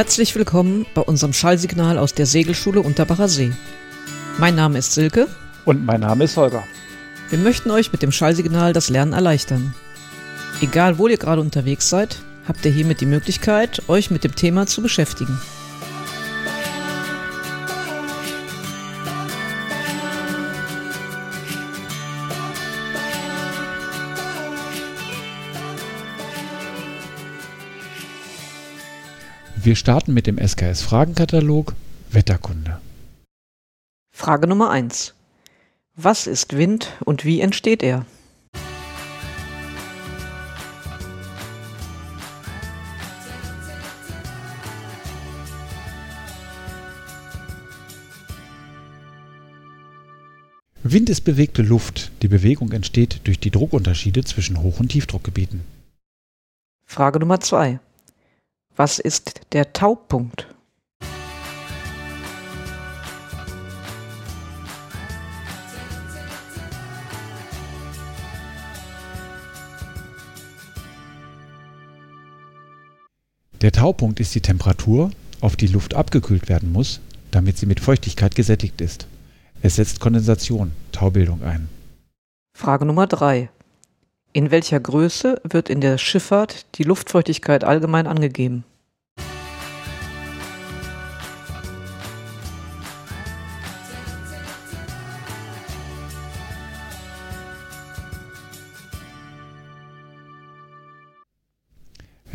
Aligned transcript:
Herzlich 0.00 0.34
willkommen 0.34 0.86
bei 0.94 1.02
unserem 1.02 1.34
Schallsignal 1.34 1.98
aus 1.98 2.14
der 2.14 2.24
Segelschule 2.24 2.80
Unterbacher 2.80 3.28
See. 3.28 3.52
Mein 4.38 4.54
Name 4.54 4.78
ist 4.78 4.94
Silke. 4.94 5.28
Und 5.66 5.84
mein 5.84 6.00
Name 6.00 6.24
ist 6.24 6.38
Holger. 6.38 6.64
Wir 7.28 7.38
möchten 7.38 7.70
euch 7.70 7.92
mit 7.92 8.00
dem 8.00 8.10
Schallsignal 8.10 8.72
das 8.72 8.88
Lernen 8.88 9.12
erleichtern. 9.12 9.74
Egal, 10.62 10.96
wo 10.96 11.06
ihr 11.06 11.18
gerade 11.18 11.42
unterwegs 11.42 11.90
seid, 11.90 12.16
habt 12.48 12.64
ihr 12.64 12.70
hiermit 12.70 13.02
die 13.02 13.06
Möglichkeit, 13.06 13.82
euch 13.90 14.10
mit 14.10 14.24
dem 14.24 14.34
Thema 14.34 14.66
zu 14.66 14.80
beschäftigen. 14.80 15.38
Wir 29.62 29.76
starten 29.76 30.14
mit 30.14 30.26
dem 30.26 30.38
SKS 30.38 30.80
Fragenkatalog 30.80 31.74
Wetterkunde. 32.10 32.80
Frage 34.10 34.46
Nummer 34.46 34.70
1. 34.70 35.12
Was 35.96 36.26
ist 36.26 36.56
Wind 36.56 36.96
und 37.04 37.26
wie 37.26 37.42
entsteht 37.42 37.82
er? 37.82 38.06
Wind 50.82 51.10
ist 51.10 51.20
bewegte 51.20 51.60
Luft. 51.60 52.12
Die 52.22 52.28
Bewegung 52.28 52.72
entsteht 52.72 53.20
durch 53.24 53.38
die 53.38 53.50
Druckunterschiede 53.50 54.24
zwischen 54.24 54.62
Hoch- 54.62 54.80
und 54.80 54.88
Tiefdruckgebieten. 54.88 55.60
Frage 56.86 57.20
Nummer 57.20 57.40
2. 57.40 57.78
Was 58.82 58.98
ist 58.98 59.42
der 59.52 59.74
Taupunkt? 59.74 60.46
Der 73.60 73.70
Taupunkt 73.70 74.18
ist 74.18 74.34
die 74.34 74.40
Temperatur, 74.40 75.10
auf 75.42 75.56
die 75.56 75.66
Luft 75.66 75.92
abgekühlt 75.92 76.48
werden 76.48 76.72
muss, 76.72 77.00
damit 77.32 77.58
sie 77.58 77.66
mit 77.66 77.80
Feuchtigkeit 77.80 78.34
gesättigt 78.34 78.80
ist. 78.80 79.06
Es 79.60 79.76
setzt 79.76 80.00
Kondensation, 80.00 80.72
Taubildung 80.92 81.42
ein. 81.42 81.68
Frage 82.56 82.86
Nummer 82.86 83.06
3. 83.06 83.50
In 84.32 84.50
welcher 84.50 84.80
Größe 84.80 85.38
wird 85.44 85.68
in 85.68 85.82
der 85.82 85.98
Schifffahrt 85.98 86.64
die 86.76 86.84
Luftfeuchtigkeit 86.84 87.62
allgemein 87.62 88.06
angegeben? 88.06 88.64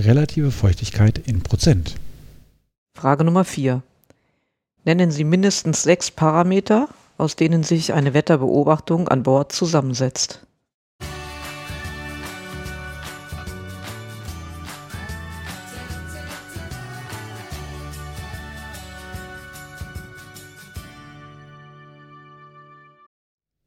Relative 0.06 0.52
Feuchtigkeit 0.52 1.18
in 1.18 1.42
Prozent. 1.42 1.96
Frage 2.94 3.24
Nummer 3.24 3.44
4. 3.44 3.82
Nennen 4.84 5.10
Sie 5.10 5.24
mindestens 5.24 5.82
sechs 5.82 6.12
Parameter, 6.12 6.90
aus 7.18 7.36
denen 7.36 7.64
sich 7.64 7.92
eine 7.92 8.14
Wetterbeobachtung 8.14 9.08
an 9.08 9.24
Bord 9.24 9.52
zusammensetzt. 9.52 10.46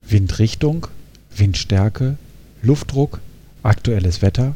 Windrichtung, 0.02 0.86
Windstärke, 1.34 2.16
Luftdruck, 2.62 3.18
aktuelles 3.64 4.22
Wetter, 4.22 4.54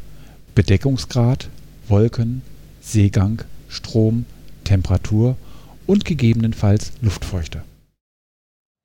Bedeckungsgrad, 0.54 1.48
Wolken, 1.92 2.40
Seegang, 2.80 3.44
Strom, 3.68 4.24
Temperatur 4.64 5.36
und 5.86 6.06
gegebenenfalls 6.06 6.92
Luftfeuchte. 7.02 7.64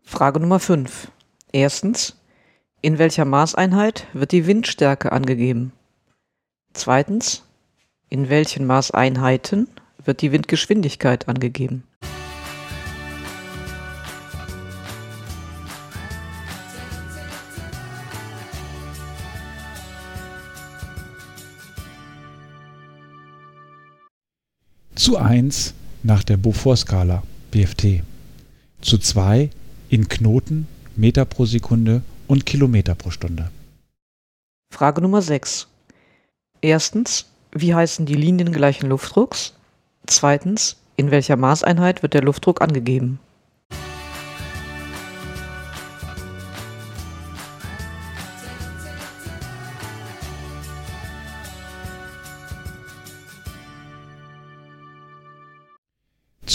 Frage 0.03 0.41
Nummer 0.41 0.59
5. 0.59 1.09
Erstens. 1.53 2.17
In 2.81 2.99
welcher 2.99 3.23
Maßeinheit 3.23 4.07
wird 4.11 4.33
die 4.33 4.45
Windstärke 4.45 5.13
angegeben? 5.13 5.71
Zweitens. 6.73 7.43
In 8.09 8.27
welchen 8.27 8.65
Maßeinheiten 8.65 9.69
wird 10.03 10.21
die 10.21 10.33
Windgeschwindigkeit 10.33 11.29
angegeben? 11.29 11.83
Zu 25.07 25.15
1 25.15 25.73
nach 26.03 26.21
der 26.21 26.35
Beaufort-Skala 26.35 27.23
BFT. 27.51 28.03
Zu 28.81 28.97
2 28.97 29.49
in 29.87 30.09
Knoten, 30.09 30.67
Meter 30.97 31.23
pro 31.23 31.45
Sekunde 31.45 32.01
und 32.27 32.45
Kilometer 32.45 32.93
pro 32.93 33.09
Stunde. 33.09 33.49
Frage 34.69 35.01
Nummer 35.01 35.21
6. 35.21 35.67
Erstens, 36.59 37.27
wie 37.53 37.73
heißen 37.73 38.05
die 38.05 38.15
Linien 38.15 38.51
gleichen 38.51 38.89
Luftdrucks? 38.89 39.53
Zweitens, 40.07 40.75
in 40.97 41.09
welcher 41.09 41.37
Maßeinheit 41.37 42.01
wird 42.03 42.13
der 42.13 42.23
Luftdruck 42.23 42.61
angegeben? 42.61 43.21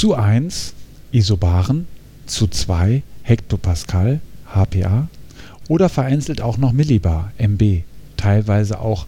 Zu 0.03 0.17
1 0.17 0.75
Isobaren, 1.13 1.87
zu 2.27 2.49
2 2.49 3.05
Hektopascal 3.23 4.21
HPA 4.53 5.07
oder 5.69 5.89
vereinzelt 5.89 6.41
auch 6.41 6.59
noch 6.59 6.73
Millibar 6.73 7.31
MB, 7.39 7.85
teilweise 8.17 8.81
auch 8.81 9.07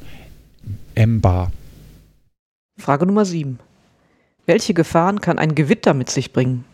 mbar. 0.94 1.50
Frage 2.78 3.06
Nummer 3.06 3.24
7. 3.24 3.58
Welche 4.46 4.72
Gefahren 4.72 5.20
kann 5.20 5.40
ein 5.40 5.56
Gewitter 5.56 5.94
mit 5.94 6.10
sich 6.10 6.32
bringen? 6.32 6.64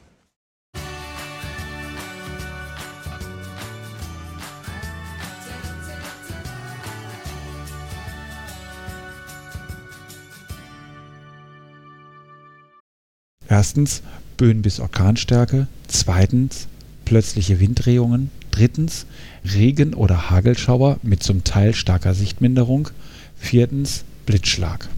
Erstens 13.50 14.02
Böen 14.36 14.62
bis 14.62 14.78
Orkanstärke, 14.78 15.66
zweitens 15.88 16.68
plötzliche 17.04 17.58
Winddrehungen, 17.58 18.30
drittens 18.52 19.06
Regen- 19.44 19.94
oder 19.94 20.30
Hagelschauer 20.30 20.98
mit 21.02 21.24
zum 21.24 21.42
Teil 21.42 21.74
starker 21.74 22.14
Sichtminderung, 22.14 22.90
viertens 23.36 24.04
Blitzschlag. 24.24 24.88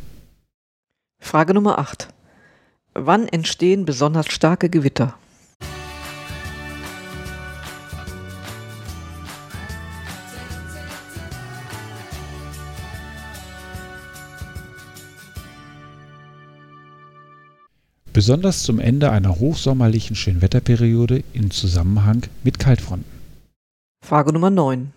Frage 1.19 1.55
Nummer 1.55 1.79
8. 1.79 2.09
Wann 2.93 3.27
entstehen 3.27 3.87
besonders 3.87 4.27
starke 4.27 4.69
Gewitter? 4.69 5.15
Besonders 18.23 18.63
zum 18.63 18.79
Ende 18.79 19.11
einer 19.11 19.41
hochsommerlichen 19.41 20.15
Schönwetterperiode 20.15 21.25
im 21.33 21.51
Zusammenhang 21.51 22.23
mit 22.45 22.61
Kaltfronten. 22.61 23.11
Frage 24.07 24.33
Nummer 24.33 24.49
9. 24.49 24.93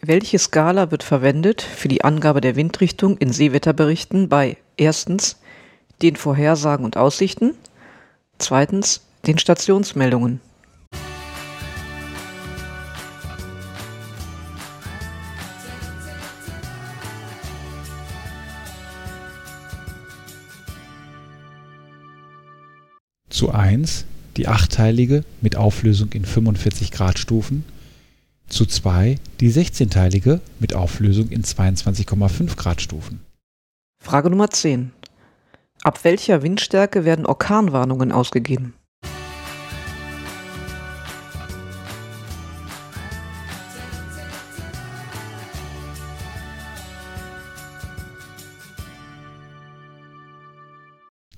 Welche 0.00 0.38
Skala 0.38 0.92
wird 0.92 1.02
verwendet 1.02 1.60
für 1.60 1.88
die 1.88 2.04
Angabe 2.04 2.40
der 2.40 2.54
Windrichtung 2.54 3.18
in 3.18 3.32
Seewetterberichten 3.32 4.28
bei 4.28 4.58
erstens 4.76 5.40
den 6.02 6.14
Vorhersagen 6.14 6.84
und 6.84 6.96
Aussichten, 6.96 7.54
zweitens 8.38 9.00
den 9.26 9.38
Stationsmeldungen? 9.38 10.40
1 23.56 24.04
die 24.36 24.48
achteilige 24.48 25.24
mit 25.40 25.56
Auflösung 25.56 26.12
in 26.12 26.24
45 26.24 26.90
Gradstufen, 26.90 27.64
zu 28.48 28.66
2 28.66 29.16
die 29.40 29.50
16-teilige 29.50 30.40
mit 30.60 30.74
Auflösung 30.74 31.30
in 31.30 31.42
22,5 31.42 32.56
Gradstufen. 32.56 33.20
Frage 34.02 34.30
Nummer 34.30 34.50
10. 34.50 34.92
Ab 35.82 36.04
welcher 36.04 36.42
Windstärke 36.42 37.04
werden 37.04 37.26
Orkanwarnungen 37.26 38.12
ausgegeben? 38.12 38.74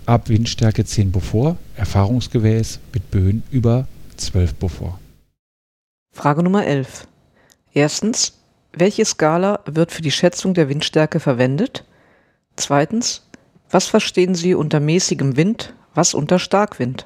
Ab 0.09 0.31
Windstärke 0.31 0.87
10 0.87 1.13
Beaufort, 1.13 1.59
erfahrungsgemäß 1.77 2.81
mit 2.95 3.11
Böen 3.11 3.43
über 3.51 3.87
12 4.17 4.55
Beaufort. 4.55 4.99
Frage 6.15 6.43
Nummer 6.43 6.65
11. 6.65 7.07
Erstens, 7.75 8.39
welche 8.73 9.05
Skala 9.05 9.61
wird 9.67 9.93
für 9.93 10.01
die 10.01 10.11
Schätzung 10.11 10.55
der 10.55 10.71
Windstärke 10.71 11.21
verwendet? 11.21 11.85
Zweitens, 12.57 13.29
was 13.71 13.87
verstehen 13.87 14.35
Sie 14.35 14.55
unter 14.55 14.81
mäßigem 14.81 15.37
Wind, 15.37 15.75
was 15.93 16.15
unter 16.15 16.39
Starkwind? 16.39 17.05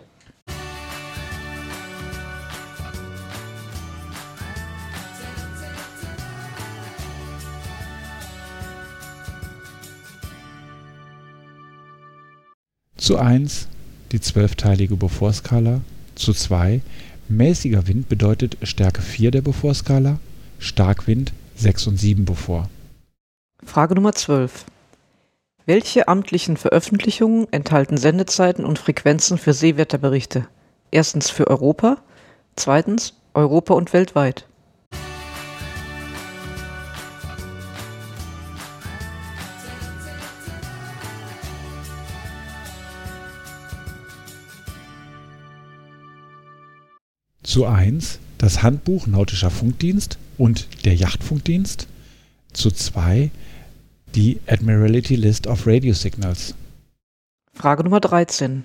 Zu 13.03 13.19
1 13.19 13.67
die 14.13 14.21
zwölfteilige 14.21 14.95
Beaufort-Skala. 14.95 15.81
Zu 16.15 16.33
2 16.33 16.83
mäßiger 17.29 17.89
Wind 17.89 18.09
bedeutet 18.09 18.57
Stärke 18.63 19.03
4 19.03 19.33
der 19.33 19.43
Beaufort-Skala, 19.43 20.21
Starkwind 20.61 21.33
6 21.57 21.89
und 21.89 21.97
7 21.97 22.25
Beaufort. 22.25 22.69
Frage 23.65 23.97
Nummer 23.97 24.13
12. 24.13 24.67
Welche 25.67 26.07
amtlichen 26.07 26.57
Veröffentlichungen 26.57 27.49
enthalten 27.53 27.97
Sendezeiten 27.97 28.65
und 28.65 28.79
Frequenzen 28.79 29.37
für 29.37 29.53
Seewetterberichte? 29.53 30.47
Erstens 30.93 31.29
für 31.29 31.49
Europa, 31.49 31.97
zweitens 32.55 33.15
Europa 33.35 33.75
und 33.75 33.93
weltweit. 33.93 34.47
Zu 47.53 47.67
1 47.67 48.19
das 48.39 48.63
Handbuch 48.63 49.07
Nautischer 49.07 49.51
Funkdienst 49.51 50.17
und 50.39 50.87
der 50.87 50.95
Yachtfunkdienst. 50.95 51.87
Zu 52.55 52.71
2 52.71 53.31
die 54.15 54.41
Admiralty 54.47 55.17
List 55.17 55.47
of 55.47 55.67
Radio 55.67 55.93
Signals. 55.93 56.55
Frage 57.53 57.85
Nummer 57.85 58.01
13. 58.01 58.65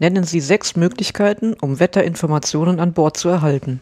Nennen 0.00 0.24
Sie 0.24 0.40
sechs 0.40 0.74
Möglichkeiten, 0.74 1.54
um 1.54 1.78
Wetterinformationen 1.78 2.80
an 2.80 2.94
Bord 2.94 3.16
zu 3.16 3.28
erhalten. 3.28 3.80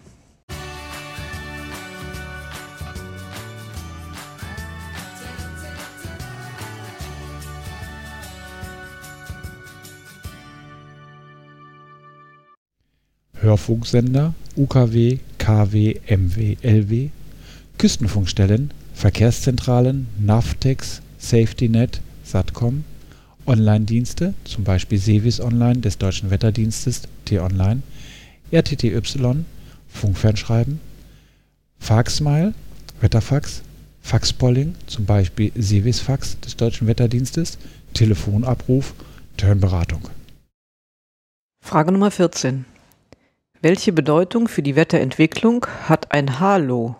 Hörfunksender 13.46 14.34
UKW, 14.56 15.18
KW, 15.38 15.94
MW, 16.08 16.56
LW, 16.62 17.10
Küstenfunkstellen, 17.78 18.72
Verkehrszentralen, 18.92 20.08
Navtex, 20.18 21.00
SafetyNet, 21.18 22.00
Satcom, 22.24 22.82
Online-Dienste, 23.46 24.34
zum 24.44 24.64
Beispiel 24.64 24.98
Sevis 24.98 25.40
Online 25.40 25.78
des 25.78 25.96
Deutschen 25.96 26.30
Wetterdienstes 26.30 27.02
T-Online, 27.24 27.82
RTTY, 28.50 29.00
Funkfernschreiben, 29.88 30.80
Faxmail, 31.78 32.52
Wetterfax, 33.00 33.62
Faxpolling, 34.02 34.74
zum 34.88 35.04
Beispiel 35.04 35.52
Sevis 35.54 36.00
Fax 36.00 36.40
des 36.40 36.56
Deutschen 36.56 36.88
Wetterdienstes, 36.88 37.58
Telefonabruf, 37.94 38.94
Turnberatung. 39.36 40.00
Frage 41.62 41.92
Nummer 41.92 42.10
14. 42.10 42.64
Welche 43.68 43.92
Bedeutung 43.92 44.46
für 44.46 44.62
die 44.62 44.76
Wetterentwicklung 44.76 45.66
hat 45.88 46.12
ein 46.12 46.38
Halo 46.38 46.94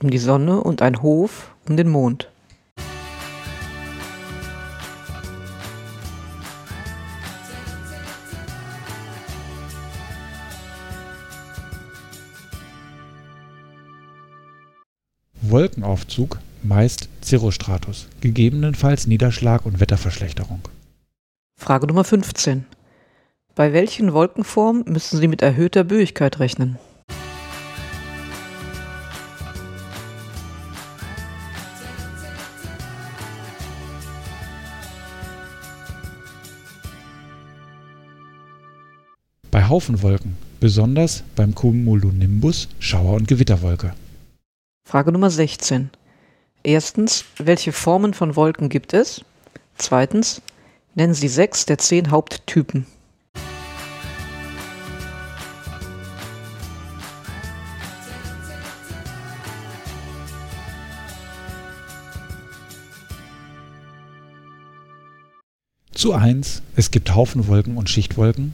um 0.00 0.10
die 0.10 0.18
Sonne 0.18 0.62
und 0.62 0.80
ein 0.80 1.02
Hof 1.02 1.52
um 1.68 1.76
den 1.76 1.88
Mond? 1.88 2.30
Wolkenaufzug 15.42 16.38
meist 16.62 17.08
Cirrostratus, 17.24 18.06
gegebenenfalls 18.20 19.08
Niederschlag 19.08 19.66
und 19.66 19.80
Wetterverschlechterung. 19.80 20.60
Frage 21.60 21.88
Nummer 21.88 22.04
15. 22.04 22.66
Bei 23.56 23.72
welchen 23.72 24.12
Wolkenformen 24.12 24.82
müssen 24.88 25.20
Sie 25.20 25.28
mit 25.28 25.40
erhöhter 25.40 25.84
Böigkeit 25.84 26.40
rechnen? 26.40 26.76
Bei 39.52 39.68
Haufenwolken, 39.68 40.36
besonders 40.58 41.22
beim 41.36 41.54
Cumulonimbus, 41.54 42.68
Schauer- 42.80 43.14
und 43.14 43.28
Gewitterwolke. 43.28 43.94
Frage 44.84 45.12
Nummer 45.12 45.30
16. 45.30 45.90
Erstens, 46.64 47.24
welche 47.38 47.70
Formen 47.70 48.14
von 48.14 48.34
Wolken 48.34 48.68
gibt 48.68 48.94
es? 48.94 49.24
Zweitens, 49.78 50.42
nennen 50.96 51.14
Sie 51.14 51.28
sechs 51.28 51.66
der 51.66 51.78
zehn 51.78 52.10
Haupttypen. 52.10 52.86
Zu 65.94 66.12
1 66.12 66.62
es 66.74 66.90
gibt 66.90 67.14
Haufenwolken 67.14 67.76
und 67.76 67.88
Schichtwolken. 67.88 68.52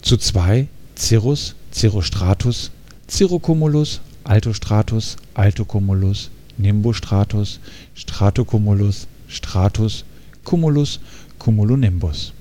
Zu 0.00 0.16
2 0.16 0.68
Cirrus, 0.96 1.54
Cirrostratus, 1.70 2.70
Cirrocumulus, 3.10 4.00
Altostratus, 4.24 5.16
Altocumulus, 5.34 6.30
Nimbostratus, 6.56 7.60
Stratocumulus, 7.94 9.06
Stratus, 9.28 10.06
Cumulus, 10.42 11.00
Cumulonimbus. 11.38 12.32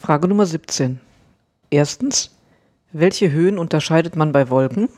Frage 0.00 0.28
Nummer 0.28 0.46
17. 0.46 1.00
Erstens, 1.70 2.30
welche 2.92 3.32
Höhen 3.32 3.58
unterscheidet 3.58 4.14
man 4.14 4.30
bei 4.30 4.50
Wolken? 4.50 4.88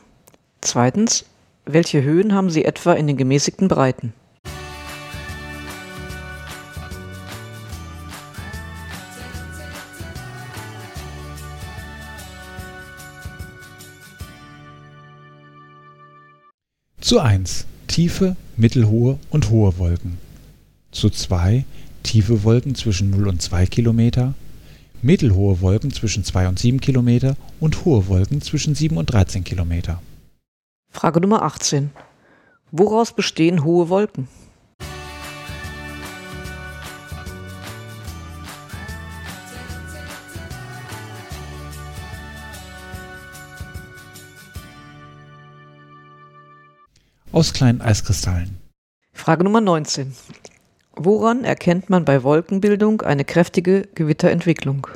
Zweitens, 0.61 1.25
welche 1.65 2.03
Höhen 2.03 2.33
haben 2.35 2.51
sie 2.51 2.63
etwa 2.63 2.93
in 2.93 3.07
den 3.07 3.17
gemäßigten 3.17 3.67
Breiten? 3.67 4.13
Zu 17.07 17.21
1 17.21 17.65
tiefe, 17.87 18.35
mittelhohe 18.57 19.17
und 19.29 19.49
hohe 19.49 19.77
Wolken. 19.77 20.17
Zu 20.91 21.09
2 21.09 21.63
tiefe 22.03 22.43
Wolken 22.43 22.75
zwischen 22.75 23.11
0 23.11 23.29
und 23.29 23.41
2 23.41 23.65
Kilometer, 23.67 24.33
mittelhohe 25.01 25.61
Wolken 25.61 25.93
zwischen 25.93 26.25
2 26.25 26.49
und 26.49 26.59
7 26.59 26.81
Kilometer 26.81 27.37
und 27.61 27.85
hohe 27.85 28.09
Wolken 28.09 28.41
zwischen 28.41 28.75
7 28.75 28.97
und 28.97 29.05
13 29.05 29.45
Kilometer. 29.45 30.01
Frage 30.91 31.21
Nummer 31.21 31.43
18. 31.43 31.91
Woraus 32.73 33.13
bestehen 33.13 33.63
hohe 33.63 33.87
Wolken? 33.87 34.27
Aus 47.37 47.53
kleinen 47.53 47.81
Eiskristallen. 47.81 48.57
Frage 49.13 49.43
Nummer 49.43 49.61
19. 49.61 50.11
Woran 50.95 51.43
erkennt 51.43 51.87
man 51.87 52.03
bei 52.03 52.23
Wolkenbildung 52.23 53.03
eine 53.03 53.25
kräftige 53.25 53.87
Gewitterentwicklung? 53.93 54.87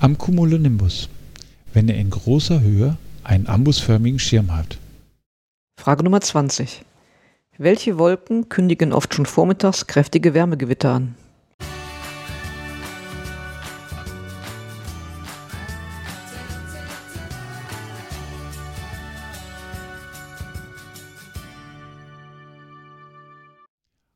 am 0.00 0.18
Cumulonimbus, 0.18 1.08
wenn 1.72 1.88
er 1.88 1.94
in 1.94 2.10
großer 2.10 2.60
Höhe 2.62 2.96
einen 3.22 3.46
ambusförmigen 3.46 4.18
Schirm 4.18 4.52
hat. 4.52 4.78
Frage 5.80 6.02
Nummer 6.02 6.20
20. 6.20 6.84
Welche 7.64 7.96
Wolken 7.96 8.48
kündigen 8.48 8.92
oft 8.92 9.14
schon 9.14 9.24
vormittags 9.24 9.86
kräftige 9.86 10.34
Wärmegewitter 10.34 10.94
an? 10.94 11.14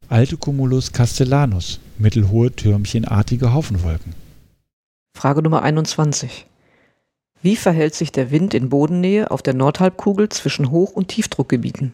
Altocumulus 0.08 0.90
castellanus, 0.90 1.78
mittelhohe 1.98 2.50
türmchenartige 2.50 3.52
Haufenwolken. 3.52 4.16
Frage 5.16 5.42
Nummer 5.42 5.62
21. 5.62 6.46
Wie 7.42 7.54
verhält 7.54 7.94
sich 7.94 8.10
der 8.10 8.32
Wind 8.32 8.54
in 8.54 8.70
Bodennähe 8.70 9.30
auf 9.30 9.42
der 9.42 9.54
Nordhalbkugel 9.54 10.30
zwischen 10.30 10.72
Hoch- 10.72 10.94
und 10.94 11.06
Tiefdruckgebieten? 11.06 11.92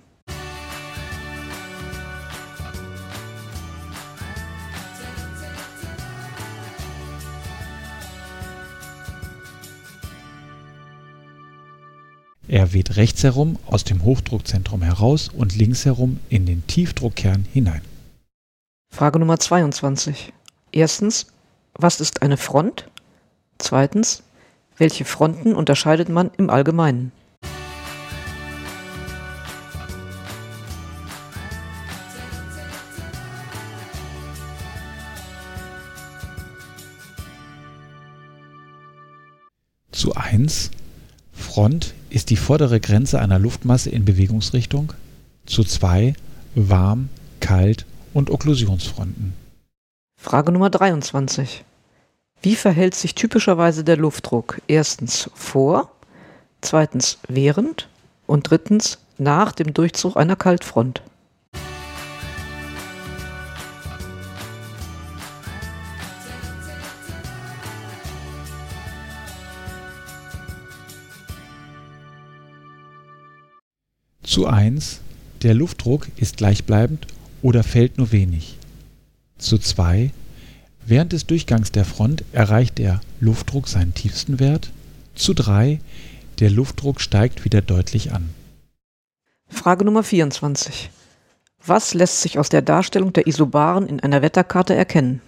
Er 12.53 12.75
weht 12.75 12.97
rechts 12.97 13.23
herum 13.23 13.59
aus 13.65 13.83
dem 13.83 14.05
Hochdruckzentrum 14.05 14.83
heraus 14.83 15.31
und 15.31 15.57
links 15.57 15.87
herum 15.87 16.21
in 16.29 16.45
den 16.45 16.67
Tiefdruckkern 16.67 17.47
hinein. 17.51 17.81
Frage 18.95 19.19
Nummer 19.19 19.39
22. 19.39 20.35
Erstens, 20.71 21.29
was 21.73 21.99
ist 21.99 22.21
eine 22.21 22.37
Front? 22.37 22.91
Zweitens, 23.57 24.23
welche 24.77 25.07
Fronten 25.07 25.55
unterscheidet 25.55 26.11
man 26.11 26.31
im 26.37 26.51
Allgemeinen? 26.51 27.11
Zu 39.91 40.15
1. 40.15 40.71
Front 41.33 41.95
ist 42.13 42.31
die 42.31 42.37
vordere 42.37 42.79
Grenze 42.79 43.19
einer 43.21 43.39
Luftmasse 43.39 43.91
in 43.91 44.05
Bewegungsrichtung. 44.05 44.93
Zu 45.47 45.65
2. 45.65 46.15
Warm, 46.55 47.09
kalt 47.41 47.87
und 48.13 48.31
Okklusionsfronten. 48.31 49.33
Frage 50.21 50.53
Nummer 50.53 50.69
23. 50.71 51.65
Wie 52.43 52.55
verhält 52.55 52.95
sich 52.95 53.15
typischerweise 53.15 53.83
der 53.83 53.97
Luftdruck? 53.97 54.61
Erstens 54.69 55.31
vor, 55.35 55.91
zweitens 56.61 57.19
während 57.29 57.89
und 58.27 58.51
drittens 58.51 58.99
nach 59.19 59.53
dem 59.53 59.73
Durchzug 59.73 60.17
einer 60.17 60.37
Kaltfront. 60.37 61.03
Zu 74.33 74.47
1. 74.47 75.01
Der 75.43 75.53
Luftdruck 75.53 76.07
ist 76.17 76.39
gleichbleibend 76.39 77.07
oder 77.43 77.63
fällt 77.63 77.99
nur 77.99 78.13
wenig. 78.13 78.57
Zu 79.37 79.59
2. 79.59 80.11
Während 80.87 81.13
des 81.13 81.27
Durchgangs 81.27 81.71
der 81.71 81.85
Front 81.85 82.25
erreicht 82.33 82.79
der 82.79 83.03
Luftdruck 83.21 83.69
seinen 83.69 83.93
tiefsten 83.93 84.41
Wert. 84.41 84.71
Zu 85.15 85.35
3. 85.35 85.81
Der 86.39 86.49
Luftdruck 86.49 87.03
steigt 87.03 87.45
wieder 87.45 87.61
deutlich 87.61 88.15
an. 88.15 88.31
Frage 89.51 89.85
Nummer 89.85 90.03
24. 90.03 90.89
Was 91.67 91.93
lässt 91.93 92.23
sich 92.23 92.39
aus 92.39 92.49
der 92.49 92.63
Darstellung 92.63 93.13
der 93.13 93.27
Isobaren 93.27 93.87
in 93.87 94.01
einer 94.01 94.23
Wetterkarte 94.23 94.75
erkennen? 94.75 95.21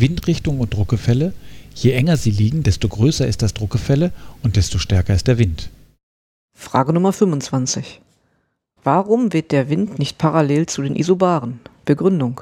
Windrichtung 0.00 0.60
und 0.60 0.74
Druckgefälle. 0.74 1.32
Je 1.74 1.92
enger 1.92 2.16
sie 2.16 2.30
liegen, 2.30 2.62
desto 2.62 2.88
größer 2.88 3.26
ist 3.26 3.42
das 3.42 3.54
Druckgefälle 3.54 4.12
und 4.42 4.56
desto 4.56 4.78
stärker 4.78 5.14
ist 5.14 5.26
der 5.26 5.38
Wind. 5.38 5.70
Frage 6.54 6.92
Nummer 6.92 7.12
25. 7.12 8.00
Warum 8.82 9.32
weht 9.32 9.52
der 9.52 9.68
Wind 9.68 9.98
nicht 9.98 10.16
parallel 10.16 10.66
zu 10.66 10.82
den 10.82 10.96
Isobaren? 10.96 11.60
Begründung. 11.84 12.40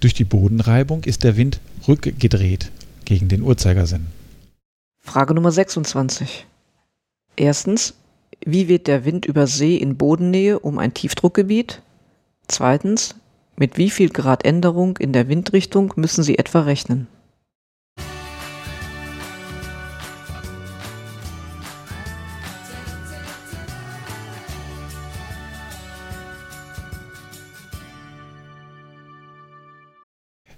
Durch 0.00 0.14
die 0.14 0.24
Bodenreibung 0.24 1.04
ist 1.04 1.24
der 1.24 1.36
Wind 1.36 1.60
rückgedreht 1.86 2.70
gegen 3.04 3.28
den 3.28 3.42
Uhrzeigersinn. 3.42 4.06
Frage 5.10 5.34
Nummer 5.34 5.50
26. 5.50 6.46
Erstens, 7.34 7.94
wie 8.46 8.68
weht 8.68 8.86
der 8.86 9.04
Wind 9.04 9.26
über 9.26 9.48
See 9.48 9.74
in 9.74 9.96
Bodennähe 9.96 10.60
um 10.60 10.78
ein 10.78 10.94
Tiefdruckgebiet? 10.94 11.82
Zweitens, 12.46 13.16
mit 13.56 13.76
wie 13.76 13.90
viel 13.90 14.10
Grad 14.10 14.44
Änderung 14.44 14.98
in 14.98 15.12
der 15.12 15.26
Windrichtung 15.26 15.92
müssen 15.96 16.22
Sie 16.22 16.38
etwa 16.38 16.60
rechnen? 16.60 17.08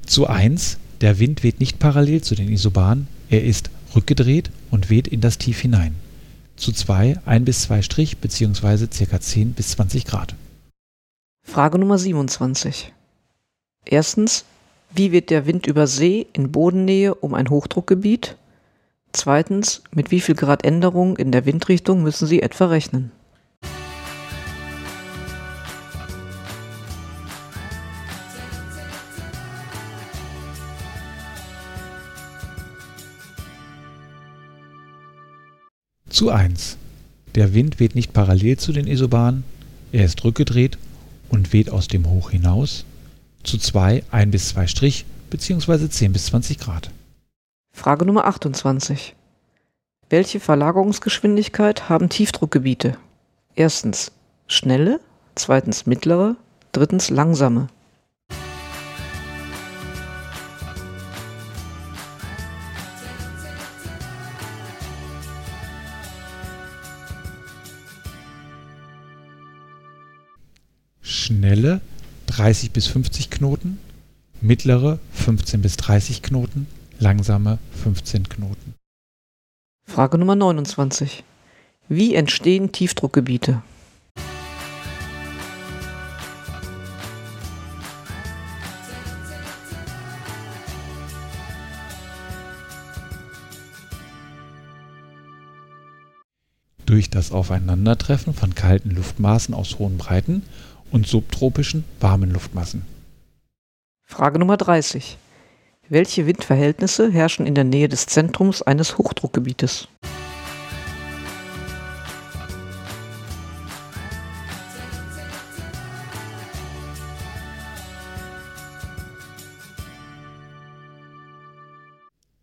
Zu 0.04 0.26
1. 0.26 0.76
Der 1.00 1.18
Wind 1.18 1.42
weht 1.42 1.59
nicht 1.59 1.78
parallel 1.78 2.21
zu 2.21 2.35
den 2.35 2.52
Isobaren, 2.52 3.09
er 3.30 3.42
ist 3.42 3.71
rückgedreht 3.94 4.50
und 4.70 4.90
weht 4.90 5.08
in 5.08 5.20
das 5.20 5.38
Tief 5.38 5.61
hinein. 5.61 5.94
Zu 6.56 6.72
2 6.72 7.18
1 7.25 7.44
bis 7.44 7.62
2 7.62 7.82
Strich 7.82 8.18
bzw. 8.18 8.87
ca. 8.87 9.20
10 9.20 9.52
bis 9.52 9.70
20 9.70 10.04
Grad. 10.04 10.34
Frage 11.44 11.78
Nummer 11.78 11.99
27. 11.99 12.92
Erstens, 13.84 14.44
wie 14.94 15.11
weht 15.11 15.30
der 15.30 15.46
Wind 15.46 15.66
über 15.66 15.87
See 15.87 16.26
in 16.32 16.52
Bodennähe 16.52 17.14
um 17.14 17.34
ein 17.34 17.50
Hochdruckgebiet? 17.50 18.37
Zweitens, 19.12 19.82
mit 19.90 20.11
wie 20.11 20.20
viel 20.20 20.34
Grad 20.34 20.64
Änderung 20.64 21.16
in 21.16 21.32
der 21.32 21.44
Windrichtung 21.44 22.02
müssen 22.02 22.26
Sie 22.26 22.42
etwa 22.42 22.66
rechnen? 22.66 23.11
Zu 36.23 36.31
1. 36.31 36.76
Der 37.35 37.52
Wind 37.52 37.81
weht 37.81 37.97
nicht 37.97 38.12
parallel 38.12 38.57
zu 38.57 38.73
den 38.73 38.87
Isobaren, 38.87 39.43
er 39.91 40.05
ist 40.05 40.23
rückgedreht 40.23 40.79
und 41.29 41.52
weht 41.52 41.69
aus 41.69 41.88
dem 41.88 42.09
Hoch 42.09 42.31
hinaus. 42.31 42.85
Zu 43.43 43.59
2 43.59 44.05
1 44.09 44.31
bis 44.31 44.50
2 44.50 44.69
Strich 44.69 45.05
bzw. 45.31 45.88
10 45.88 46.12
bis 46.12 46.26
20 46.26 46.61
Grad. 46.61 46.93
Frage 47.73 48.07
Nummer 48.07 48.26
28. 48.26 49.17
Welche 50.11 50.38
Verlagerungsgeschwindigkeit 50.38 51.88
haben 51.88 52.09
Tiefdruckgebiete? 52.09 52.97
Erstens 53.57 54.12
schnelle, 54.47 55.00
zweitens 55.35 55.87
mittlere, 55.87 56.37
drittens 56.71 57.11
langsame. 57.11 57.67
Schnelle 71.32 71.80
30 72.26 72.72
bis 72.72 72.86
50 72.88 73.30
Knoten, 73.30 73.78
mittlere 74.42 74.98
15 75.12 75.62
bis 75.62 75.78
30 75.78 76.20
Knoten, 76.20 76.66
langsame 76.98 77.58
15 77.82 78.28
Knoten. 78.28 78.74
Frage 79.86 80.18
Nummer 80.18 80.36
29. 80.36 81.24
Wie 81.88 82.14
entstehen 82.14 82.72
Tiefdruckgebiete? 82.72 83.62
durch 96.84 97.08
das 97.08 97.32
Aufeinandertreffen 97.32 98.34
von 98.34 98.54
kalten 98.54 98.90
Luftmaßen 98.90 99.54
aus 99.54 99.78
hohen 99.78 99.96
Breiten 99.96 100.42
und 100.92 101.06
subtropischen 101.06 101.84
warmen 102.00 102.30
Luftmassen. 102.30 102.82
Frage 104.04 104.38
Nummer 104.38 104.56
30. 104.56 105.18
Welche 105.88 106.26
Windverhältnisse 106.26 107.11
herrschen 107.11 107.46
in 107.46 107.54
der 107.54 107.64
Nähe 107.64 107.88
des 107.88 108.06
Zentrums 108.06 108.62
eines 108.62 108.99
Hochdruckgebietes? 108.99 109.88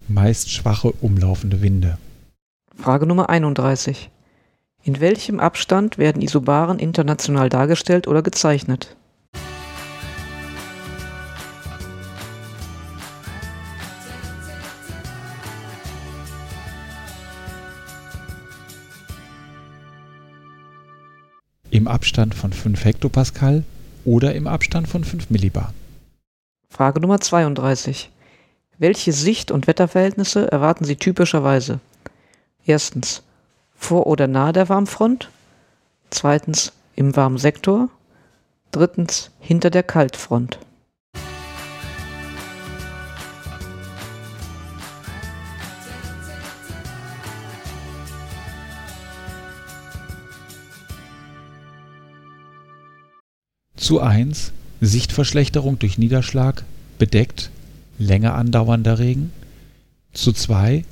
Meist 0.07 0.49
schwache 0.49 0.91
umlaufende 1.01 1.61
Winde. 1.61 1.97
Frage 2.75 3.05
Nummer 3.05 3.29
31. 3.29 4.09
In 4.89 5.01
welchem 5.01 5.39
Abstand 5.39 5.99
werden 5.99 6.23
Isobaren 6.23 6.79
international 6.79 7.47
dargestellt 7.47 8.07
oder 8.07 8.23
gezeichnet? 8.23 8.95
Im 21.69 21.87
Abstand 21.87 22.33
von 22.33 22.51
5 22.51 22.83
Hektopascal 22.83 23.63
oder 24.05 24.33
im 24.33 24.47
Abstand 24.47 24.87
von 24.87 25.03
5 25.03 25.29
Millibar. 25.29 25.71
Frage 26.67 26.99
Nummer 26.99 27.21
32. 27.21 28.09
Welche 28.79 29.13
Sicht- 29.13 29.51
und 29.51 29.67
Wetterverhältnisse 29.67 30.51
erwarten 30.51 30.83
Sie 30.83 30.95
typischerweise? 30.95 31.79
Erstens 32.65 33.21
vor 33.79 34.05
oder 34.05 34.27
nahe 34.27 34.53
der 34.53 34.69
Warmfront. 34.69 35.29
Zweitens 36.11 36.73
im 36.95 37.15
warmen 37.15 37.37
Sektor. 37.39 37.89
Drittens 38.71 39.31
hinter 39.39 39.71
der 39.71 39.81
Kaltfront. 39.81 40.59
Zu 53.75 54.01
1 54.01 54.51
Sichtverschlechterung 54.81 55.79
durch 55.79 55.97
Niederschlag, 55.97 56.63
bedeckt, 56.99 57.49
länger 57.97 58.35
andauernder 58.35 58.99
Regen. 58.99 59.33
Zu 60.13 60.31
2 60.31 60.83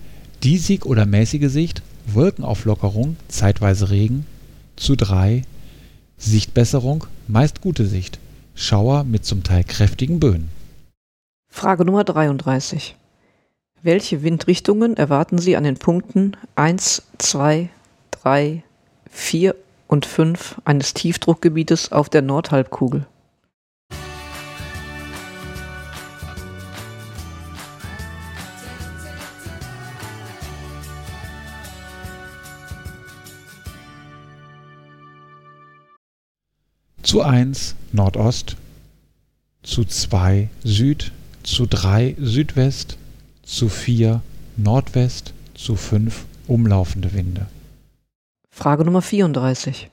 Diesig 0.44 0.86
oder 0.86 1.06
mäßige 1.06 1.50
Sicht, 1.50 1.82
Wolkenauflockerung, 2.08 3.18
zeitweise 3.28 3.90
Regen. 3.90 4.26
Zu 4.76 4.96
3 4.96 5.44
Sichtbesserung, 6.18 7.06
meist 7.28 7.62
gute 7.62 7.86
Sicht, 7.86 8.20
Schauer 8.56 9.04
mit 9.04 9.26
zum 9.26 9.44
Teil 9.44 9.64
kräftigen 9.64 10.20
Böen. 10.20 10.50
Frage 11.48 11.86
Nummer 11.86 12.04
33. 12.04 12.96
Welche 13.84 14.24
Windrichtungen 14.24 14.98
erwarten 14.98 15.38
Sie 15.38 15.56
an 15.56 15.64
den 15.64 15.78
Punkten 15.78 16.36
1, 16.56 17.04
2, 17.20 17.70
3, 18.12 18.64
4 19.12 19.56
und 19.88 20.06
5 20.06 20.62
eines 20.66 20.94
Tiefdruckgebietes 20.94 21.92
auf 21.92 22.10
der 22.10 22.24
Nordhalbkugel? 22.24 23.06
Zu 37.08 37.22
1 37.22 37.76
Nordost, 37.94 38.58
zu 39.64 39.86
2 39.86 40.50
Süd, 40.66 41.14
zu 41.42 41.66
3 41.66 42.18
Südwest, 42.20 42.98
zu 43.44 43.70
4 43.70 44.22
Nordwest, 44.58 45.34
zu 45.54 45.78
5 45.78 46.26
umlaufende 46.48 47.14
Winde. 47.14 47.48
Frage 48.50 48.84
Nummer 48.84 49.02
34. 49.02 49.90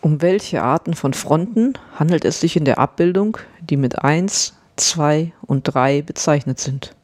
Um 0.00 0.20
welche 0.20 0.64
Arten 0.64 0.94
von 0.94 1.14
Fronten 1.14 1.74
handelt 1.94 2.24
es 2.24 2.40
sich 2.40 2.56
in 2.56 2.64
der 2.64 2.78
Abbildung, 2.78 3.38
die 3.60 3.76
mit 3.76 4.00
1, 4.02 4.54
2 4.74 5.32
und 5.42 5.62
3 5.62 6.02
bezeichnet 6.02 6.58
sind? 6.58 6.96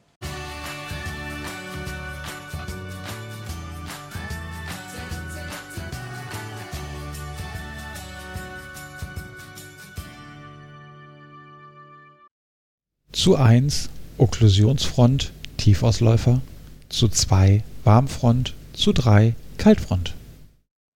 Zu 13.27 13.35
1 13.35 13.91
Okklusionsfront, 14.19 15.33
Tiefausläufer, 15.57 16.43
zu 16.89 17.09
2 17.09 17.65
Warmfront, 17.83 18.55
zu 18.73 18.93
3 18.93 19.35
Kaltfront. 19.59 20.15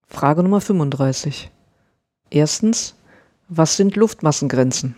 Frage 0.07 0.45
Nummer 0.45 0.61
35. 0.61 1.51
Erstens, 2.31 2.95
was 3.49 3.77
sind 3.77 3.97
Luftmassengrenzen? 3.97 4.95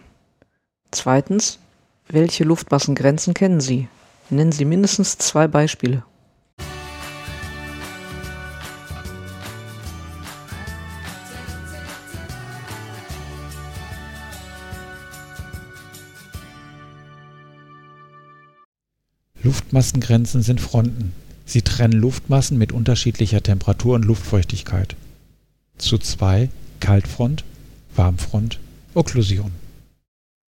Zweitens, 0.90 1.58
welche 2.06 2.44
Luftmassengrenzen 2.44 3.32
kennen 3.32 3.62
Sie? 3.62 3.88
Nennen 4.28 4.52
Sie 4.52 4.66
mindestens 4.66 5.16
zwei 5.16 5.48
Beispiele. 5.48 6.04
Luftmassengrenzen 19.42 20.42
sind 20.42 20.61
Fronten. 20.61 21.12
Sie 21.44 21.62
trennen 21.62 21.98
Luftmassen 21.98 22.59
mit 22.59 22.72
unterschiedlicher 22.72 23.42
Temperatur 23.42 23.96
und 23.96 24.05
Luftfeuchtigkeit. 24.05 24.94
Zu 25.78 25.98
2 25.98 26.48
Kaltfront, 26.81 27.44
Warmfront, 27.96 28.61
Okklusion. 28.94 29.52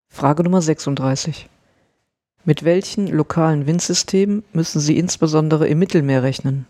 Frage 0.10 0.43
Nummer 0.43 0.62
36. 0.62 1.47
Mit 2.45 2.63
welchen 2.63 3.08
lokalen 3.08 3.67
Windsystemen 3.67 4.43
müssen 4.54 4.80
Sie 4.80 4.97
insbesondere 4.97 5.67
im 5.67 5.80
Mittelmeer 5.80 6.23
rechnen? 6.23 6.65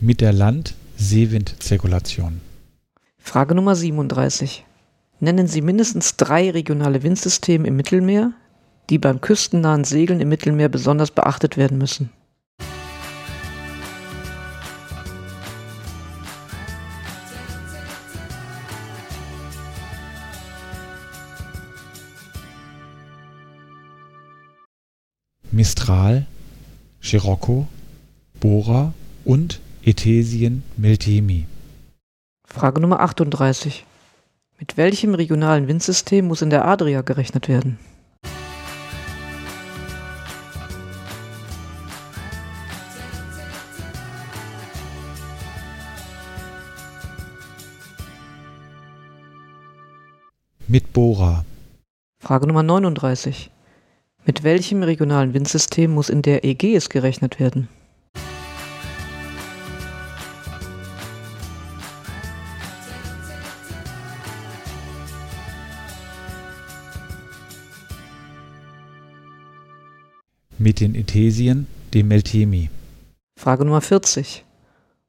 Mit 0.00 0.20
der 0.20 0.32
Land-Seewind-Zirkulation. 0.32 2.40
Frage 3.18 3.56
Nummer 3.56 3.74
37. 3.74 4.64
Nennen 5.18 5.48
Sie 5.48 5.60
mindestens 5.60 6.14
drei 6.14 6.52
regionale 6.52 7.02
Windsysteme 7.02 7.66
im 7.66 7.74
Mittelmeer, 7.74 8.30
die 8.90 8.98
beim 8.98 9.20
küstennahen 9.20 9.82
Segeln 9.82 10.20
im 10.20 10.28
Mittelmeer 10.28 10.68
besonders 10.68 11.10
beachtet 11.10 11.56
werden 11.56 11.78
müssen. 11.78 12.10
Mistral, 25.50 26.26
Scirocco, 27.02 27.66
Bora 28.38 28.94
und 29.24 29.58
Ethesien 29.88 30.64
Meltemi. 30.76 31.46
Frage 32.46 32.78
Nummer 32.78 33.00
38. 33.00 33.86
Mit 34.58 34.76
welchem 34.76 35.14
regionalen 35.14 35.66
Windsystem 35.66 36.26
muss 36.26 36.42
in 36.42 36.50
der 36.50 36.66
Adria 36.66 37.00
gerechnet 37.00 37.48
werden? 37.48 37.78
Mit 50.66 50.92
Bora. 50.92 51.46
Frage 52.20 52.46
Nummer 52.46 52.62
39. 52.62 53.50
Mit 54.26 54.44
welchem 54.44 54.82
regionalen 54.82 55.32
Windsystem 55.32 55.94
muss 55.94 56.10
in 56.10 56.20
der 56.20 56.44
Ägäis 56.44 56.90
gerechnet 56.90 57.40
werden? 57.40 57.68
mit 70.68 70.80
den 70.80 70.94
Ethesiern, 70.94 71.66
dem 71.94 72.08
Meltemi. 72.08 72.68
Frage 73.40 73.64
Nummer 73.64 73.80
40. 73.80 74.44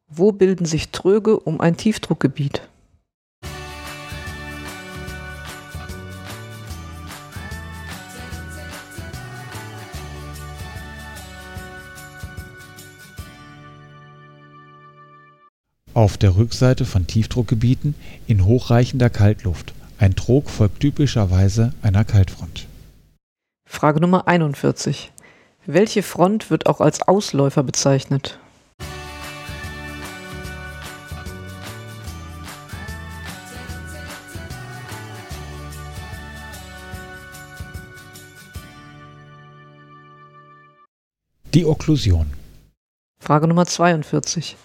Wo 0.07 0.31
bilden 0.31 0.63
sich 0.63 0.87
Tröge 0.91 1.37
um 1.37 1.59
ein 1.59 1.75
Tiefdruckgebiet? 1.75 2.61
Auf 15.93 16.17
der 16.17 16.37
Rückseite 16.37 16.85
von 16.85 17.05
Tiefdruckgebieten 17.05 17.95
in 18.27 18.45
hochreichender 18.45 19.09
Kaltluft. 19.09 19.73
Ein 19.97 20.15
Trog 20.15 20.49
folgt 20.49 20.79
typischerweise 20.79 21.73
einer 21.81 22.05
Kaltfront. 22.05 22.65
Frage 23.65 23.99
Nummer 23.99 24.25
41. 24.25 25.11
Welche 25.71 26.01
Front 26.01 26.49
wird 26.49 26.65
auch 26.65 26.81
als 26.81 27.03
Ausläufer 27.07 27.61
bezeichnet? 27.61 28.39
Die 41.53 41.67
Okklusion. 41.67 42.33
Frage 43.19 43.47
Nummer 43.47 43.67
42. 43.67 44.57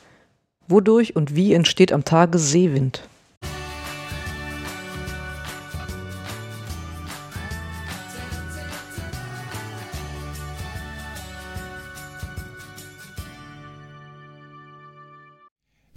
Wodurch 0.68 1.14
und 1.14 1.36
wie 1.36 1.52
entsteht 1.52 1.92
am 1.92 2.06
Tage 2.06 2.38
Seewind? 2.38 3.06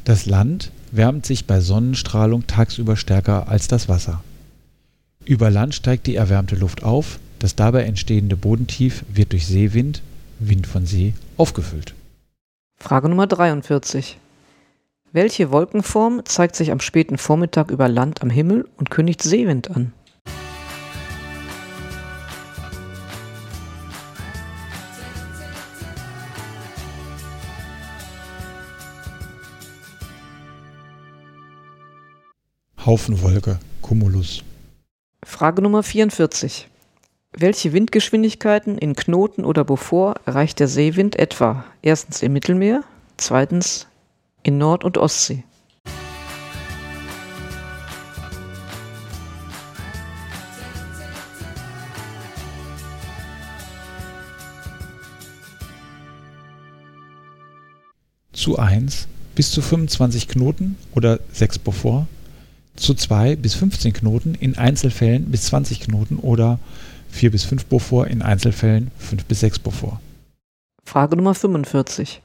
Das 0.07 0.25
Land 0.25 0.71
wärmt 0.93 1.25
sich 1.25 1.47
bei 1.47 1.59
Sonnenstrahlung 1.59 2.47
tagsüber 2.47 2.95
stärker 2.95 3.49
als 3.49 3.67
das 3.67 3.89
Wasser. 3.89 4.23
Über 5.25 5.49
Land 5.49 5.75
steigt 5.75 6.07
die 6.07 6.15
erwärmte 6.15 6.55
Luft 6.55 6.81
auf, 6.81 7.19
das 7.39 7.57
dabei 7.57 7.83
entstehende 7.83 8.37
Bodentief 8.37 9.03
wird 9.09 9.33
durch 9.33 9.45
Seewind, 9.45 10.01
Wind 10.39 10.65
von 10.65 10.85
See, 10.85 11.13
aufgefüllt. 11.35 11.93
Frage 12.79 13.09
Nummer 13.09 13.27
43. 13.27 14.17
Welche 15.11 15.51
Wolkenform 15.51 16.21
zeigt 16.23 16.55
sich 16.55 16.71
am 16.71 16.79
späten 16.79 17.17
Vormittag 17.17 17.69
über 17.69 17.89
Land 17.89 18.21
am 18.21 18.29
Himmel 18.29 18.65
und 18.77 18.89
kündigt 18.89 19.21
Seewind 19.21 19.69
an? 19.71 19.91
Haufenwolke, 32.87 33.59
Cumulus. 33.81 34.45
Frage 35.25 35.61
Nummer 35.61 35.83
44. 35.83 36.69
Welche 37.33 37.73
Windgeschwindigkeiten 37.73 38.77
in 38.77 38.95
Knoten 38.95 39.43
oder 39.43 39.65
Beaufort 39.65 40.21
erreicht 40.25 40.61
der 40.61 40.69
Seewind 40.69 41.19
etwa? 41.19 41.65
Erstens 41.81 42.21
im 42.21 42.31
Mittelmeer, 42.31 42.85
zweitens 43.17 43.87
in 44.41 44.57
Nord- 44.57 44.85
und 44.85 44.97
Ostsee. 44.97 45.43
Zu 58.31 58.57
1 58.57 59.09
bis 59.35 59.51
zu 59.51 59.61
25 59.61 60.29
Knoten 60.29 60.77
oder 60.95 61.19
6 61.33 61.59
Beaufort. 61.59 62.07
Zu 62.77 62.93
2 62.93 63.35
bis 63.35 63.55
15 63.55 63.91
Knoten, 63.91 64.35
in 64.35 64.57
Einzelfällen 64.57 65.25
bis 65.25 65.45
20 65.45 65.81
Knoten 65.81 66.17
oder 66.17 66.59
4 67.09 67.31
bis 67.31 67.43
5 67.43 67.65
Beaufort, 67.65 68.07
in 68.07 68.21
Einzelfällen 68.21 68.91
5 68.99 69.25
bis 69.25 69.39
6 69.41 69.59
Beaufort. 69.59 69.99
Frage 70.85 71.17
Nummer 71.17 71.33
45. 71.33 72.21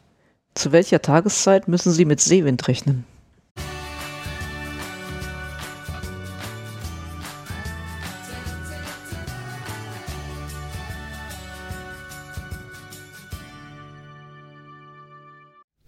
Zu 0.54 0.70
welcher 0.72 1.00
Tageszeit 1.00 1.68
müssen 1.68 1.90
Sie 1.90 2.04
mit 2.04 2.20
Seewind 2.20 2.68
rechnen? 2.68 3.04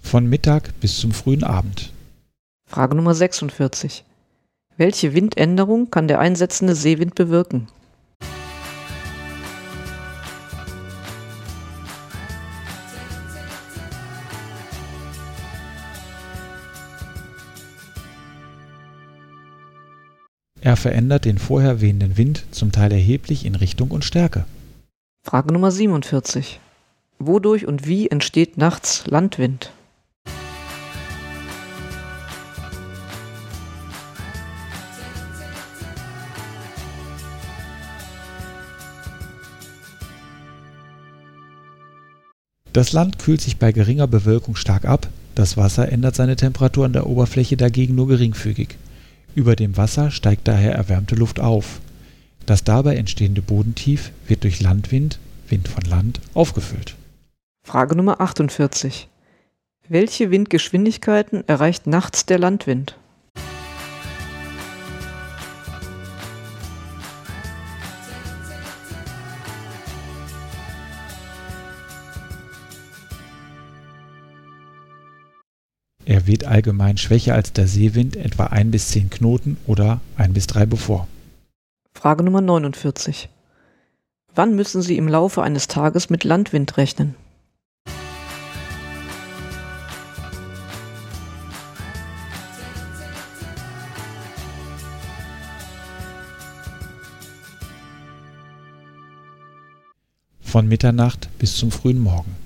Von 0.00 0.26
Mittag 0.26 0.72
bis 0.80 0.98
zum 0.98 1.12
frühen 1.12 1.44
Abend. 1.44 1.92
Frage 2.66 2.94
Nummer 2.94 3.14
46. 3.14 4.04
Welche 4.76 5.14
Windänderung 5.14 5.90
kann 5.90 6.08
der 6.08 6.18
einsetzende 6.18 6.74
Seewind 6.74 7.14
bewirken? 7.14 7.68
Er 20.60 20.76
verändert 20.76 21.24
den 21.24 21.38
vorher 21.38 21.80
wehenden 21.80 22.16
Wind 22.16 22.46
zum 22.50 22.72
Teil 22.72 22.90
erheblich 22.90 23.44
in 23.44 23.54
Richtung 23.54 23.92
und 23.92 24.04
Stärke. 24.04 24.44
Frage 25.22 25.52
Nummer 25.52 25.70
47. 25.70 26.58
Wodurch 27.20 27.66
und 27.66 27.86
wie 27.86 28.08
entsteht 28.08 28.58
nachts 28.58 29.06
Landwind? 29.06 29.70
Das 42.74 42.92
Land 42.92 43.20
kühlt 43.20 43.40
sich 43.40 43.58
bei 43.58 43.70
geringer 43.70 44.08
Bewölkung 44.08 44.56
stark 44.56 44.84
ab, 44.84 45.08
das 45.36 45.56
Wasser 45.56 45.92
ändert 45.92 46.16
seine 46.16 46.34
Temperatur 46.34 46.84
an 46.86 46.92
der 46.92 47.06
Oberfläche 47.06 47.56
dagegen 47.56 47.94
nur 47.94 48.08
geringfügig. 48.08 48.76
Über 49.36 49.54
dem 49.54 49.76
Wasser 49.76 50.10
steigt 50.10 50.48
daher 50.48 50.74
erwärmte 50.74 51.14
Luft 51.14 51.38
auf. 51.38 51.80
Das 52.46 52.64
dabei 52.64 52.96
entstehende 52.96 53.42
Bodentief 53.42 54.10
wird 54.26 54.42
durch 54.42 54.60
Landwind, 54.60 55.20
Wind 55.48 55.68
von 55.68 55.84
Land, 55.84 56.20
aufgefüllt. 56.34 56.96
Frage 57.64 57.94
Nummer 57.94 58.20
48. 58.20 59.06
Welche 59.88 60.32
Windgeschwindigkeiten 60.32 61.46
erreicht 61.46 61.86
nachts 61.86 62.26
der 62.26 62.40
Landwind? 62.40 62.96
Er 76.06 76.26
weht 76.26 76.44
allgemein 76.44 76.98
schwächer 76.98 77.34
als 77.34 77.54
der 77.54 77.66
Seewind, 77.66 78.16
etwa 78.16 78.46
1 78.46 78.70
bis 78.70 78.88
10 78.88 79.08
Knoten 79.08 79.56
oder 79.66 80.00
1 80.16 80.34
bis 80.34 80.46
3 80.48 80.66
Beaufort. 80.66 81.06
Frage 81.94 82.22
Nummer 82.22 82.42
49. 82.42 83.30
Wann 84.34 84.54
müssen 84.54 84.82
Sie 84.82 84.98
im 84.98 85.08
Laufe 85.08 85.42
eines 85.42 85.66
Tages 85.66 86.10
mit 86.10 86.24
Landwind 86.24 86.76
rechnen? 86.76 87.14
Von 100.42 100.68
Mitternacht 100.68 101.30
bis 101.38 101.56
zum 101.56 101.70
frühen 101.70 101.98
Morgen. 101.98 102.36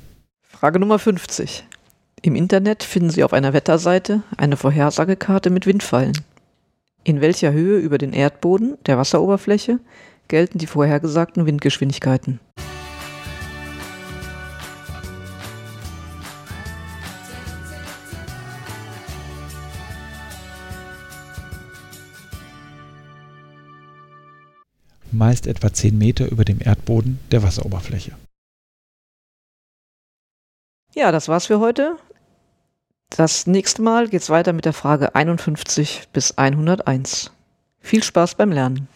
Frage 0.48 0.78
Nummer 0.78 0.98
50. 0.98 1.64
Im 2.20 2.34
Internet 2.34 2.82
finden 2.82 3.10
Sie 3.10 3.22
auf 3.22 3.32
einer 3.32 3.52
Wetterseite 3.52 4.22
eine 4.36 4.56
Vorhersagekarte 4.56 5.50
mit 5.50 5.66
Windfallen. 5.66 6.18
In 7.04 7.20
welcher 7.20 7.52
Höhe 7.52 7.78
über 7.78 7.96
den 7.96 8.12
Erdboden, 8.12 8.76
der 8.86 8.98
Wasseroberfläche, 8.98 9.78
gelten 10.26 10.58
die 10.58 10.66
vorhergesagten 10.66 11.46
Windgeschwindigkeiten? 11.46 12.40
Meist 25.12 25.46
etwa 25.46 25.72
10 25.72 25.96
Meter 25.96 26.30
über 26.30 26.44
dem 26.44 26.58
Erdboden 26.60 27.20
der 27.30 27.44
Wasseroberfläche. 27.44 28.12
Ja, 30.94 31.12
das 31.12 31.28
war's 31.28 31.46
für 31.46 31.60
heute. 31.60 31.96
Das 33.10 33.46
nächste 33.46 33.82
Mal 33.82 34.08
geht's 34.08 34.30
weiter 34.30 34.52
mit 34.52 34.64
der 34.64 34.72
Frage 34.72 35.14
51 35.14 36.08
bis 36.12 36.36
101. 36.36 37.32
Viel 37.80 38.02
Spaß 38.02 38.34
beim 38.34 38.52
Lernen. 38.52 38.88